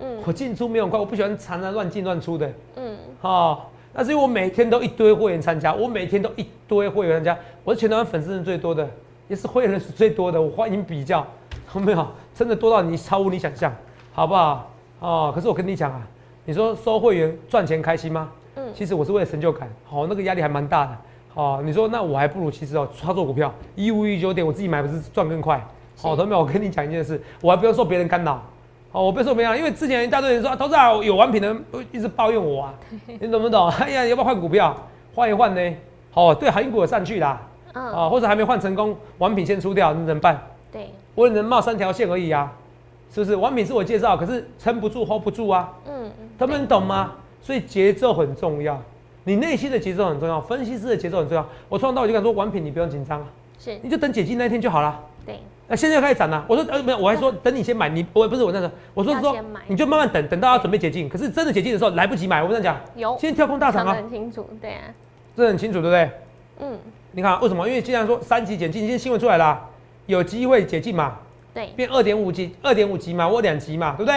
[0.00, 8.88] 嗯，我进出没有很快，我不喜欢常常乱进乱出的，嗯，好，那是因为我每天都一堆会员参加，我每天都一堆会员参加，我是全台湾粉丝人最多的。
[9.28, 11.26] 也是会员人数最多的，我欢迎比较，
[11.74, 12.06] 有没有？
[12.34, 13.72] 真的多到你超乎你想象，
[14.12, 14.70] 好不好？
[15.00, 16.00] 哦，可是我跟你讲啊，
[16.44, 18.30] 你说收会员赚钱开心吗？
[18.56, 20.96] 嗯，其实我是为了成就感，好，那个压力还蛮大的。
[21.34, 25.64] 好，你说那我还不如其实哦，操作股票一五一九点，我自己买不是赚更快？
[25.96, 28.42] 好，同学们，我跟你讲一件事，我还不用受别人干扰，
[28.92, 31.56] 哦，我不用受别人，因为之前一大堆人说，投资啊有完品的
[31.90, 32.74] 一直抱怨我啊，
[33.20, 33.68] 你懂不懂？
[33.70, 34.76] 哎呀，要不要换股票？
[35.14, 35.76] 换一换呢？
[36.14, 37.40] 哦，对，航运股有上去啦。
[37.72, 40.40] 啊，或者还没换成功，王品先出掉，你怎么办？
[40.72, 42.52] 对，我只能冒三条线而已啊，
[43.12, 43.36] 是不是？
[43.36, 45.72] 王品是我介绍，可是撑不住，hold 不住啊。
[45.86, 47.12] 嗯，他们懂吗？
[47.40, 48.80] 所以节奏很重要，
[49.24, 51.46] 你内心的节奏很重要，分析师的节奏很重要。
[51.68, 53.26] 我从头到尾就敢说，王品你不用紧张啊，
[53.58, 55.00] 是，你就等解禁那一天就好了。
[55.26, 56.44] 对，那现在开始涨了。
[56.48, 61.08] 我说呃没有，我还说 等你先买，你我不是我那个，我说说你就慢慢等，等到要准备解禁。
[61.08, 64.82] 可是真的解禁的时候来不及买，我跟你讲，有，现在跳空大涨啊，很清楚，对啊，
[65.36, 66.10] 这很清楚，对不对？
[66.60, 66.78] 嗯。
[67.12, 67.68] 你看为什么？
[67.68, 69.68] 因为既然说三级解禁，今天新闻出来了，
[70.06, 71.18] 有机会解禁嘛？
[71.52, 74.14] 对，变二点五级，二点五级嘛，我两级嘛，对不对？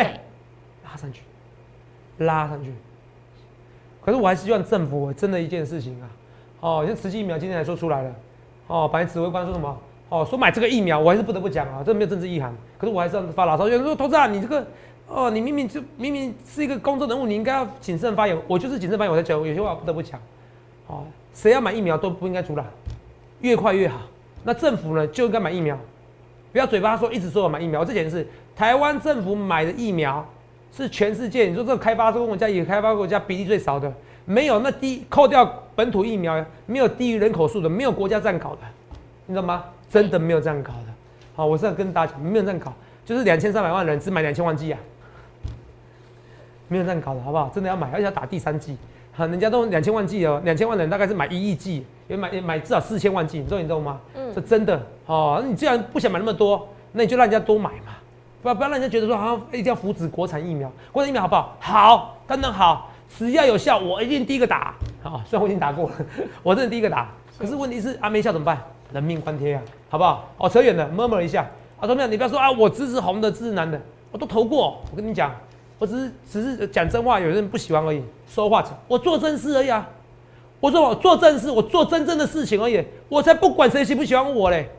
[0.85, 1.21] 拉上去，
[2.19, 2.73] 拉上去。
[4.01, 6.07] 可是我还是希望政府真的一件事情啊，
[6.61, 8.15] 哦，像慈济疫苗今天还说出来了，
[8.67, 9.77] 哦，白指挥官说什么？
[10.07, 12.55] 哦，说买这个疫苗，我还是不得不讲啊，这没有政治意涵。
[12.77, 14.65] 可是我还是要发牢骚，有人说投资啊，你这个，
[15.07, 18.37] 哦，你明明就明明是一个公众人物，你应该要谨慎发言。
[18.47, 20.17] 我就是谨慎发言，我才讲，有些话不得不讲，
[20.87, 21.03] 哦。
[21.33, 22.63] 谁要买疫苗都不应该出来，
[23.41, 24.01] 越快越好。
[24.43, 25.77] 那政府呢就应该买疫苗，
[26.51, 27.83] 不要嘴巴说一直说要买疫苗。
[27.83, 30.23] 这点是台湾政府买的疫苗
[30.71, 33.91] 是全世界，你说这个开发中国家也开发国家比例最少的，
[34.25, 38.61] 没有那低扣掉本土疫苗，没有低于人口数的，没有国家这样搞的，
[39.25, 39.65] 你知道吗？
[39.89, 40.93] 真的没有这样搞的。
[41.35, 44.79] 好，我是要跟大家讲，没有这样搞，就是两千三百万人只买两千万剂啊，
[46.67, 47.49] 没有这样搞的，好不好？
[47.53, 48.77] 真的要买，而且要打第三剂。
[49.17, 53.97] 好，人家都两千万剂哦，两千万人大概是买一亿剂，也买也买至少四千万剂，你知道你懂吗？
[54.13, 55.41] 嗯，这真的哦。
[55.47, 57.93] 你既然不想买那么多，那你就让人家多买嘛，
[58.41, 61.55] 不要不要让人家觉得说好像一定要扶持国产疫苗，国产疫苗好不好？
[61.61, 64.75] 好，当然好，只要有效，我一定第一个打。
[65.01, 65.95] 好，虽然我已经打过了，
[66.43, 67.09] 我真的第一个打。
[67.39, 68.61] 可是问题是啊，没效怎么办？
[68.91, 70.29] 人命关天啊，好不好？
[70.37, 71.47] 哦，扯远了，murmur 一下。
[71.79, 72.11] 啊，怎么样？
[72.11, 73.79] 你不要说啊，我支持红的，支持蓝的，
[74.11, 74.81] 我都投过。
[74.91, 75.31] 我跟你讲。
[75.77, 78.01] 我只是只是讲真话，有人不喜欢而已。
[78.27, 79.87] 说话者我做正事而已啊！
[80.61, 82.83] 我说我做正事，我做真正的事情而已。
[83.09, 84.69] 我才不管谁喜不喜欢我嘞！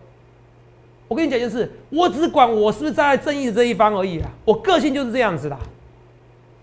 [1.07, 4.31] 我跟你讲一件事，我只管我是不是站在正义这一方而已啊！
[4.45, 5.57] 我个性就是这样子的，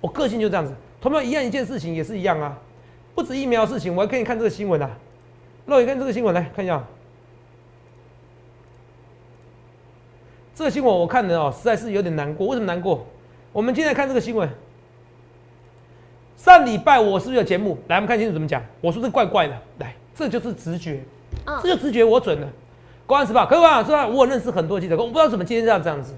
[0.02, 0.74] 我个性就这样子。
[1.00, 2.58] 同样一样一件事情也是一样啊，
[3.14, 4.90] 不止疫苗的事情，我还可以看这个新闻啊。
[5.66, 6.84] 那你看这个新闻来看一下，
[10.56, 12.48] 这个新闻我看的哦，实在是有点难过。
[12.48, 13.06] 为什么难过？
[13.54, 14.50] 我们今天看这个新闻。
[16.36, 17.78] 上礼拜我是不是有节目？
[17.88, 18.62] 来，我们看清楚怎么讲。
[18.82, 21.00] 我说这怪怪的，来，这就是直觉，
[21.62, 22.48] 这就直觉我准了。
[23.06, 26.16] 公安时报，各位网友知道，我认识很多记者，我不知道怎么今天这样这样子，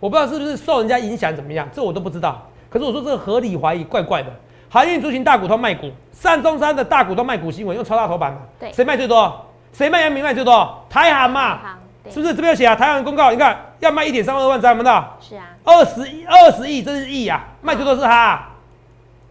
[0.00, 2.50] 我不知道是不是受人家影响怎么样，这我都不知道。
[2.70, 4.32] 可是我说这个合理怀疑，怪怪的。
[4.70, 8.40] 航运族群大股东卖股，上中山的大股东卖股新闻用超大头版嘛？
[8.58, 9.44] 对，谁卖最多？
[9.72, 10.82] 谁卖阳明卖最多？
[10.88, 11.78] 台航嘛。
[12.10, 12.74] 是不是这边有写啊？
[12.74, 15.16] 台湾公告，你看要卖一点三二万张，没到？
[15.20, 18.48] 是啊，二十亿，二十亿，这是亿啊，卖最多是他，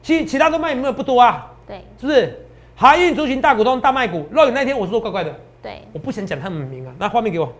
[0.01, 1.51] 其其他都卖有没有不多啊？
[1.67, 2.41] 对，是不是？
[2.75, 7.51] 海运族群大股东大卖股，肉眼那天我是说怪怪的，对，我不想讲他们名啊，那画面给我，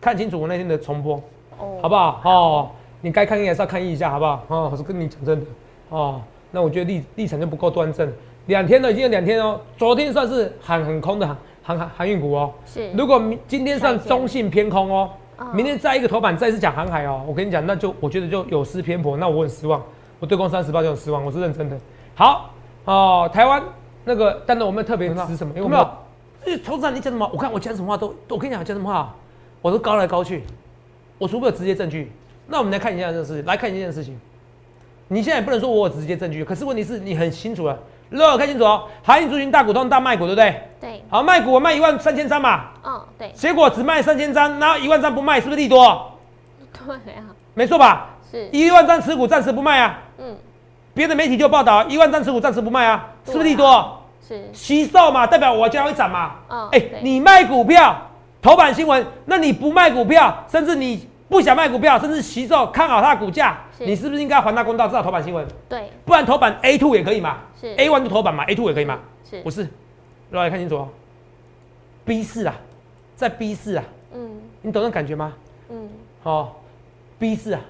[0.00, 1.16] 看清楚我那天的重播，
[1.58, 2.20] 哦，好不好？
[2.22, 4.44] 哦，你该看一眼是要看一下，好不好？
[4.48, 5.46] 哦，我是跟你讲真的，
[5.88, 8.12] 哦，那我觉得立立场就不够端正，
[8.46, 11.36] 两天了，已经有两天哦，昨天算是喊很空的。
[11.64, 12.92] 航航航运股哦，是。
[12.92, 15.10] 如果明今天算中性偏空哦，
[15.52, 19.82] 明天再一个头版再次讲航海哦，我跟你讲，那就我觉得就有失偏颇，那我很失望，
[20.20, 21.76] 我对公三十八就很失望，我是认真的。
[22.14, 22.50] 好
[22.84, 23.62] 哦，台湾
[24.04, 25.52] 那个，但是我们特别指什么？
[25.56, 25.82] 有没有？
[26.46, 27.28] 哎，投资长你讲什么？
[27.32, 29.14] 我看我讲什么话都，我跟你讲讲什么话，
[29.62, 30.42] 我都高来高去，
[31.16, 32.12] 我除非有直接证据。
[32.46, 34.20] 那我们来看一下这件事情，来看一件事情。
[35.08, 37.78] 你现在不能说我有直接证据，可是问题是你很清楚了，如
[38.10, 40.62] 果看清楚哦，航运族群大股东大卖股，对不对？
[40.80, 41.04] 对。
[41.08, 42.64] 好，卖股我卖一万三千张嘛。
[42.84, 43.30] 嗯，对。
[43.32, 46.12] 结果只卖三千张，然后一万张不卖，是不是利多？
[46.72, 47.24] 对啊。
[47.54, 48.10] 没错吧？
[48.30, 48.48] 是。
[48.52, 49.98] 一万张持股暂时不卖啊。
[50.18, 50.36] 嗯。
[50.92, 54.00] 别的媒体就报道一万张持股暂时不卖啊，是不是利多？
[54.26, 54.48] 是。
[54.52, 56.32] 吸售嘛，代表我将会涨嘛。
[56.48, 56.68] 嗯。
[56.72, 57.96] 哎，你卖股票，
[58.40, 61.08] 头版新闻，那你不卖股票，甚至你。
[61.26, 65.46] 不想卖股票，甚至吸售看好它的股价，你是不是应该还他公道，至少头版新闻？
[65.68, 67.38] 对，不然头版 A two 也可以嘛？
[67.60, 69.00] 是 A one 就头版嘛，A two 也可以嘛？
[69.28, 69.68] 是，不是？
[70.30, 70.88] 各位看清楚哦
[72.04, 72.54] ，B 四啊，
[73.16, 75.32] 在 B 四啊，嗯，你懂那感觉吗？
[75.68, 75.88] 嗯，
[76.22, 76.60] 好
[77.18, 77.60] ，B 四啊，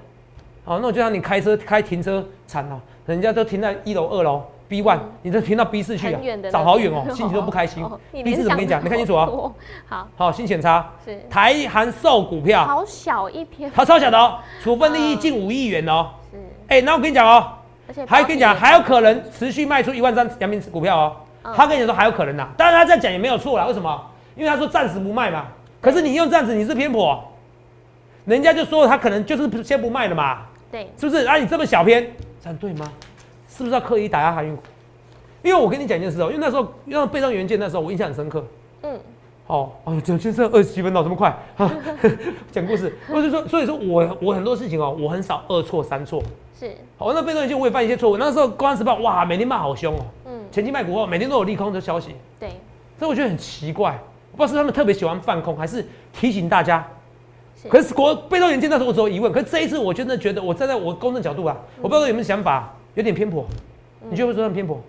[0.65, 4.43] 好，那我就让你开车开停车场哦，人家都停在一楼、二楼。
[4.69, 6.21] B one，你这停到 B 四去啊？
[6.51, 7.85] 找好远哦， 心情都不开心。
[8.13, 8.83] B 四怎么跟你讲？
[8.85, 9.53] 你看清楚哦。
[9.87, 16.09] 好，好，新险差是台韩售股票，好小一篇，好超小的哦， 处分利益近五亿元哦。
[16.33, 17.53] 是，哎，那我跟你讲哦，
[17.89, 21.17] 而且还跟你讲，还有可能持续卖出一万张阳明股票哦。
[21.55, 23.67] 他跟你说还有可能呐，当然他这样讲也没有错啦。
[23.67, 24.11] 为什么？
[24.35, 25.45] 因为他说暂时不卖嘛。
[25.81, 27.23] 可是你用这样子，你是偏颇，
[28.25, 30.39] 人家就说他可能就是先不卖了嘛。
[30.73, 31.27] 对，是不是？
[31.27, 32.11] 啊，你这么小偏，
[32.43, 32.91] 这样对吗？
[33.57, 34.63] 是不是要刻意打压航运股？
[35.43, 38.43] 因为我跟你讲一件事哦，因为那时候用备用元件，那时候我印象很深刻。
[38.83, 38.99] 嗯，
[39.47, 41.37] 好，哎呦，讲先生二十七分钟这么快，
[42.51, 42.93] 讲故事。
[43.11, 46.23] 我就说，所以说我我很多事情哦，我很少二错三错。
[46.59, 48.17] 是，好，那备用元件我也犯一些错误。
[48.17, 50.07] 那时候公安时报哇，每天骂好凶哦。
[50.27, 52.17] 嗯，前期卖股哦，每天都有利空的消息。
[52.41, 52.49] 对，
[52.99, 53.99] 所以我觉得很奇怪，
[54.33, 56.87] 我不知道是他们特别喜欢放空，还是提醒大家。
[57.69, 62.75] 可是国备用元件那时候我只有疑问，可是这一次我真的觉得，我站在我公正角度啊，我不知道有没有想法。
[62.95, 63.45] 有点偏颇，
[64.09, 64.83] 你觉得会说很偏颇？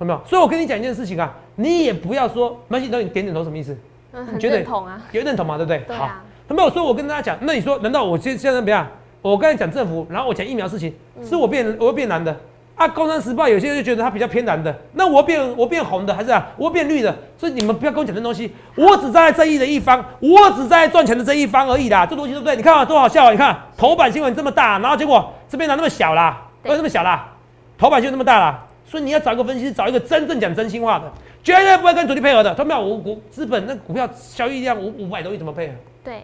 [0.00, 0.20] 有没有？
[0.26, 3.76] 所以我跟你讲一件事情啊，你也不要说，没关系，你点点头什么意思？
[4.12, 5.78] 嗯，觉得认同啊，有认同嘛，对不对？
[5.86, 6.22] 对啊。
[6.48, 6.68] 有没有？
[6.70, 8.86] 所以我跟大家讲，那你说，难道我现现在怎么样？
[9.22, 10.92] 我刚才讲政府，然后我讲疫苗事情，
[11.24, 12.36] 是我变，我会变蓝的
[12.74, 12.86] 啊？
[12.92, 16.46] 《工商时报》有些人就觉得它比较偏蓝的，那我变，我变红的，还是啊？
[16.58, 17.16] 我变绿的？
[17.38, 22.04] 所以你们不要跟我讲这东西，我只站在正义的一方，我只站在赚钱的这一方而已啦。
[22.04, 22.54] 这东西对不对？
[22.56, 23.30] 你看啊，多好笑啊！
[23.30, 27.30] 你看头版新闻这么大，然后结果这边拿那么小啦，为什么小啦？
[27.76, 32.54] 头版就那么大啦，所以你要找一个分析师，找一个真正讲真心话的，绝对不会跟主力配合的。
[32.54, 35.74] 他们要我股资本那股票交易量五五百多亿怎么配合？
[36.04, 36.22] 对，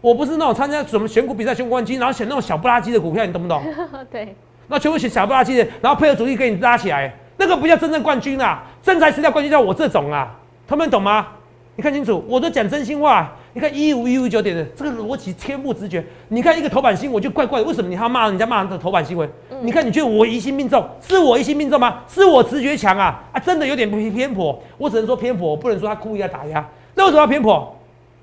[0.00, 3.62] 我不是那种参加什么选股比赛选冠军，然后选那种小不拉几的股票，你懂不懂？
[4.10, 4.34] 对，
[4.68, 8.62] 那全部选小不拉几的，然后配合主力给你拉起来，那个不叫真正冠军啊！
[8.82, 10.34] 真材实料冠军叫我这种啊，
[10.66, 11.28] 他们懂吗？
[11.76, 13.30] 你看清楚，我都讲真心话。
[13.54, 19.28] 你看一五一五九点的这个逻辑天不直觉，你看一个头版新闻就怪怪的，为什么你还要骂人家骂人的头版新闻？
[19.60, 22.00] 你看你觉得我疑心命中，是我疑心命中吗？
[22.08, 23.38] 是我直觉强啊啊！
[23.38, 26.66] 真的有点偏偏颇，我只能说偏颇，我不能说他故意要打压。
[26.94, 27.76] 那为什么要偏颇？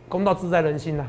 [0.08, 1.06] 公道自在人心呐。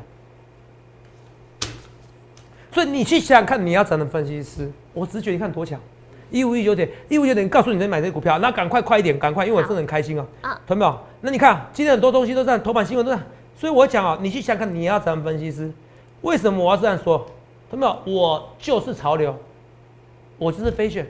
[2.73, 4.71] 所以你去想想看，你要怎的分析师？
[4.93, 5.81] 我直觉你看多强，
[6.31, 10.27] 一五一九点，一五九点告诉你能买这股票，那赶快快一点，赶快，因为我真的很开心啊！
[10.43, 10.99] 啊，懂没有？
[11.23, 13.19] 那你看今天很多东西都在头版新闻都在。
[13.61, 15.71] 所以我讲啊，你去想看，你要当分析师，
[16.23, 17.27] 为什么我要这样说？
[17.69, 17.95] 同没有？
[18.11, 19.37] 我就是潮流，
[20.39, 21.07] 我就是飞选，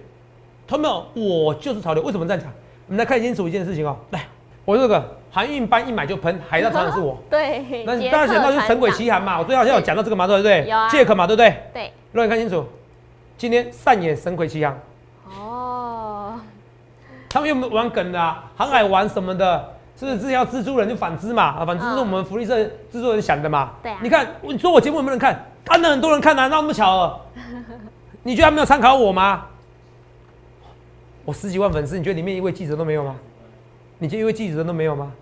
[0.67, 1.07] 同没有？
[1.15, 2.03] 我就是潮流。
[2.03, 2.53] 为什么这样讲？
[2.89, 3.97] 我们来看清楚一件事情哦。
[4.11, 4.27] 来，
[4.65, 7.17] 我这个航运班一买就喷，海盗船长是我。
[7.31, 7.85] 对。
[7.87, 9.39] 那你大家想到就是神鬼奇航嘛？
[9.39, 10.67] 我最好像有讲到这个嘛，对不对？
[10.67, 10.89] 有啊。
[10.89, 11.57] 借壳嘛，对不对？
[11.73, 11.93] 对。
[12.11, 12.67] 让你看清楚，
[13.39, 14.77] 今天上演神鬼奇航。
[15.39, 16.41] 哦。
[17.29, 18.35] 他们有没有玩梗的？
[18.57, 19.77] 航海玩什么的？
[20.01, 21.43] 是不是之前要蜘蛛人就反资嘛？
[21.43, 22.57] 啊，反资是我们福利社
[22.91, 23.73] 制作人想的嘛？
[23.83, 23.99] 对啊。
[24.03, 25.45] 你看，你说我节目有没有人看？
[25.63, 27.21] 看了很多人看啊，那那么巧？
[28.25, 29.45] 你觉得他没有参考我吗？
[31.27, 33.15] 我十几万粉丝，你觉得里面一位记者都没有吗？
[33.99, 35.13] 你觉得一位记者都没有吗？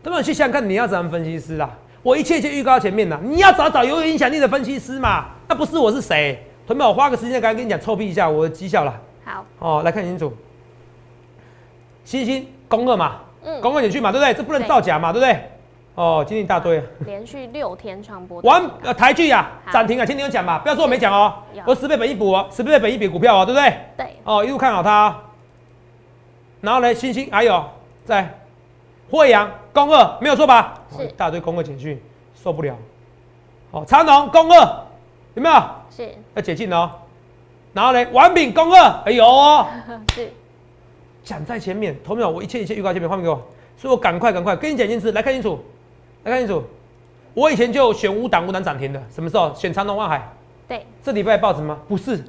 [0.00, 1.68] 都没有去想看你要怎么分析师啦？
[2.04, 5.26] 我一切一切预告前面呢，你要找找有影响力的分析师嘛？
[5.48, 6.46] 那不是我是谁？
[6.68, 8.94] 同学们，我花个时间刚刚跟你讲，臭屁一下我的绩效了。
[9.24, 9.44] 好。
[9.58, 10.32] 哦，来看清楚，
[12.04, 13.22] 星星公二嘛。
[13.44, 14.34] 嗯，公告你去嘛，对不对？
[14.34, 15.50] 这不能造假嘛，对不对？
[15.96, 18.40] 哦，今天一大堆，连续六天传播。
[18.42, 20.58] 完呃台剧呀，涨停啊，今天有讲嘛？
[20.60, 21.34] 不要说我没讲哦，
[21.66, 23.76] 我十倍本一补哦，十倍本一比股票哦，对不对？
[23.96, 24.16] 对。
[24.24, 25.14] 哦，一路看好它。
[26.60, 27.62] 然后呢，星星还有
[28.04, 28.32] 在
[29.10, 30.74] 惠阳公二没有错吧？
[30.96, 31.04] 是。
[31.04, 32.00] 一大堆公二简讯，
[32.34, 32.74] 受不了。
[33.72, 34.58] 哦，长隆公二
[35.34, 35.62] 有没有？
[35.90, 36.14] 是。
[36.34, 36.90] 要解禁哦。
[37.72, 39.66] 然后呢，王炳公二哎呦。
[40.14, 40.32] 是。
[41.22, 43.36] 讲在前面，头秒我一切一切预告前面画面给我，
[43.76, 45.62] 所以我赶快赶快跟你讲一件事，来看清楚，
[46.24, 46.64] 来看清楚，
[47.34, 50.28] 我以前就选五档五档涨停的，什么时候选长隆万海？
[50.66, 51.78] 对，这礼拜报纸吗？
[51.88, 52.24] 不是，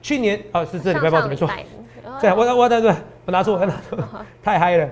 [0.00, 1.48] 去年哦是这礼拜报纸没错，
[2.20, 3.96] 对，我我对对，我拿出我拿出，
[4.42, 4.88] 太嗨了，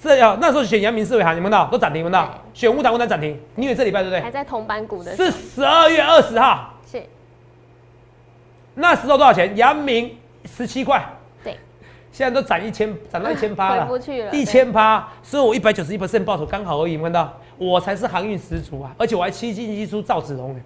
[0.00, 4.20] 这要那时候选阳明四维行，你们到都涨停，你们到选五档五档涨停，你以为这礼拜对不对？
[4.20, 7.02] 还在同板股的，是十二月二十号，是
[8.74, 9.56] 那时候多少钱？
[9.56, 11.02] 阳明十七块，
[12.16, 20.60] 现在都涨一千，涨到一千八了，回不去了，一千八，所以我一百九十一 percent 报酬刚好而已，看到我才是航运十足啊，而且我还七进一出赵子龙呢。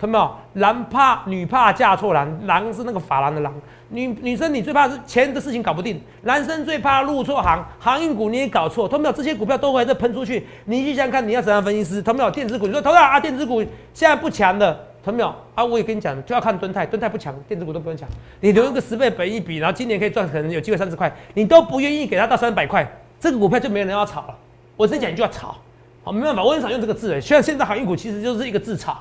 [0.00, 0.66] 看到没有？
[0.66, 3.54] 男怕女怕嫁错郎，郎是那个法郎的郎。
[3.90, 8.88] 女女生你最怕是钱的事情搞不定，男生最怕入错行，航运股你也搞错。
[8.88, 9.12] 看到没有？
[9.12, 12.02] 这些股票都会在喷出去，你去想想看，你要怎样分析师？
[12.02, 12.30] 看到没有？
[12.32, 13.60] 电子股你说投到啊，电子股
[13.94, 15.34] 现在不强的，看到没有？
[15.54, 18.06] 啊，我也跟你讲，就要看敦泰，敦泰不强，电子股都不用强。
[18.40, 22.86] 你留一个十倍本一比，然后今年可以赚，可能有机会三十块，你都不愿意给他到三百块，
[23.18, 24.36] 这个股票就没人要炒了。
[24.76, 25.56] 我真讲你就要炒，
[26.04, 27.20] 好，没办法，我很少用这个字诶。
[27.20, 28.98] 虽然现在航运股其实就是一个字炒。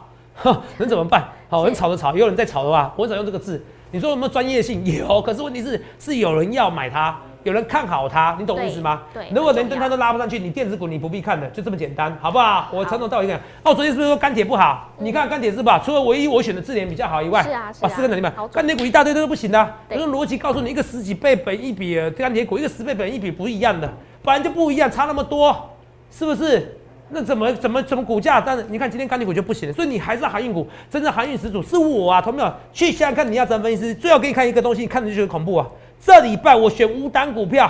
[0.78, 1.28] 能怎么办？
[1.50, 3.62] 好，很炒的炒，有人在炒的话，我很少用这个字。
[3.92, 4.86] 你说有没有专业性？
[4.86, 9.04] 有，可是问题是是有人要买它，有人看好它，你懂意思吗？
[9.14, 9.28] 对。
[9.34, 12.68] 如果连灯它都拉不上去，你电子股你不必看的，就这么简单，好不好？
[12.74, 13.40] 我从头到尾讲。
[13.64, 14.92] 哦，昨天是不是说钢铁不好？
[14.98, 15.80] 你看钢铁是吧？
[15.80, 17.88] 除了唯一我选的智联比较好以外，是啊，是啊。
[17.88, 19.74] 四根涨停板，钢铁股一大堆都是不行的。
[19.90, 23.90] 这个逻辑告诉你，一个十几倍本一比钢铁股，一个十倍本一比不一样的，
[24.22, 25.70] 本来就不一样，差那么多，
[26.12, 26.78] 是不是？
[27.10, 28.42] 那怎么怎么怎么股价？
[28.42, 32.54] 但是你看今天钢铁股就不行了，所以你还是航运股，真正航运始祖是我啊，同没有？
[32.74, 33.94] 去想想看，你要怎么分析？
[33.94, 35.66] 最后给你看一个东西，看着就觉得恐怖啊！
[36.00, 37.70] 这礼拜我选五档股票，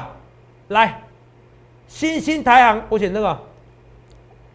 [0.69, 1.01] 来，
[1.87, 3.37] 新兴台行，我选那个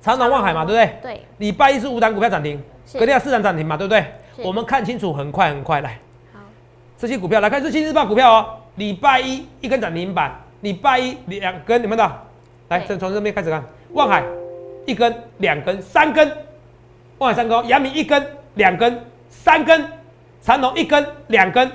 [0.00, 0.98] 长隆望海嘛，对不对？
[1.02, 1.20] 对。
[1.38, 2.62] 礼拜一是五档股票涨停，
[2.94, 4.04] 隔天市场涨停嘛，对不对？
[4.44, 5.98] 我们看清楚，很快很快来。
[6.32, 6.40] 好。
[6.96, 8.46] 这些股票来看，是新日报股票哦。
[8.76, 12.12] 礼拜一一根涨停板，礼拜一两根，你们的，
[12.68, 14.22] 来，从从这边开始看，望海。
[14.84, 16.28] 一根、两根、三根，
[17.18, 19.86] 望海三根，阳明一根、两根、三根，
[20.40, 21.70] 长隆一根、两根，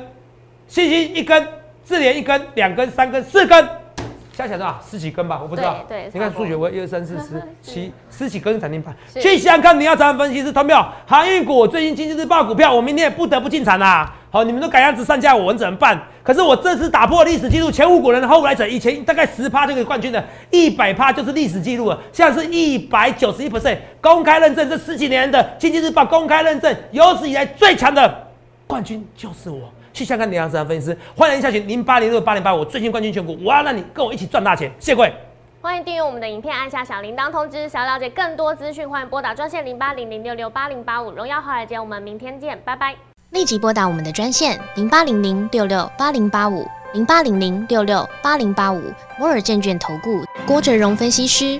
[0.68, 1.48] 信息一根，
[1.88, 3.66] 智联一根、两根、三根、四根，
[4.34, 4.78] 加起来多少？
[4.86, 5.86] 十几根吧，我不知道。
[5.88, 8.94] 对，你看数学，我一二三四十 七十几根涨停板。
[9.14, 10.44] 去想想看，你要怎样分析？
[10.44, 10.86] 是同没有？
[11.06, 14.14] 航运股最近经济日报股票，我明天也不得不进场啦。
[14.30, 15.98] 好，你们都改样子上架，我们怎么办？
[16.24, 20.22] 可是我这次打破历史记录，前五股人的后来者，以前大概十趴就可以冠军的，
[20.52, 21.98] 一百趴就是历史记录了。
[22.12, 28.28] 现在是一百九十一 percent 公开认证，这十几年的经济日报公开认证，有史以来最强的
[28.68, 29.70] 冠军就是我。
[29.98, 34.72] 去香港两样分析师，欢迎下群零八零六八零八，我最新冠军选股，我要让你跟我一起赚大钱。
[34.78, 35.12] 谢谢各位，
[35.60, 41.10] 欢迎订阅我们的影片，按下小铃铛通知，想要了解更多资讯，欢迎拨打专线零八零零六六八零八五。
[41.10, 42.94] 荣耀华尔街，我们明天见，拜拜。
[43.32, 48.80] 立即拨打我们的专线零八零零六六八零八五零八零零六六八零八五
[49.18, 51.60] 摩尔证券投顾郭哲荣分析师。